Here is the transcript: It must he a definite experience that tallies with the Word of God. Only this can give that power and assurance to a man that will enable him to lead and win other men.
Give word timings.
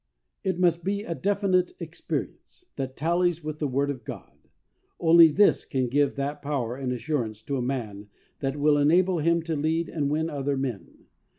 It 0.43 0.57
must 0.57 0.83
he 0.87 1.03
a 1.03 1.13
definite 1.13 1.73
experience 1.79 2.65
that 2.75 2.97
tallies 2.97 3.43
with 3.43 3.59
the 3.59 3.67
Word 3.67 3.91
of 3.91 4.03
God. 4.03 4.31
Only 4.99 5.27
this 5.27 5.63
can 5.63 5.89
give 5.89 6.15
that 6.15 6.41
power 6.41 6.75
and 6.75 6.91
assurance 6.91 7.43
to 7.43 7.57
a 7.57 7.61
man 7.61 8.09
that 8.39 8.57
will 8.57 8.79
enable 8.79 9.19
him 9.19 9.43
to 9.43 9.55
lead 9.55 9.89
and 9.89 10.09
win 10.09 10.27
other 10.27 10.57
men. 10.57 11.05